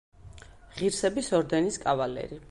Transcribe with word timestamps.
ღირსების 0.79 1.29
ორდენის 1.41 1.77
კავალერი. 1.87 2.39